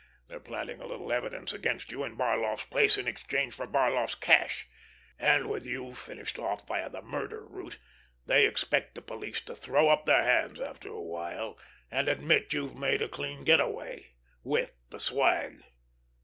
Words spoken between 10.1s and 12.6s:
hands after a while and admit